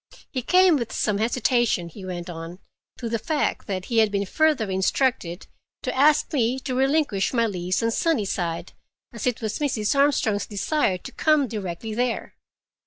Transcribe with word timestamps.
He 0.31 0.41
came 0.41 0.77
with 0.77 0.91
some 0.91 1.19
hesitation, 1.19 1.87
he 1.87 2.03
went 2.03 2.27
on, 2.27 2.57
to 2.97 3.07
the 3.07 3.19
fact 3.19 3.67
that 3.67 3.85
he 3.85 3.99
had 3.99 4.11
been 4.11 4.25
further 4.25 4.71
instructed 4.71 5.45
to 5.83 5.95
ask 5.95 6.33
me 6.33 6.57
to 6.61 6.73
relinquish 6.73 7.33
my 7.33 7.45
lease 7.45 7.83
on 7.83 7.91
Sunnyside, 7.91 8.73
as 9.13 9.27
it 9.27 9.41
was 9.43 9.59
Mrs. 9.59 9.95
Armstrong's 9.95 10.47
desire 10.47 10.97
to 10.97 11.11
come 11.11 11.47
directly 11.47 11.93
there. 11.93 12.33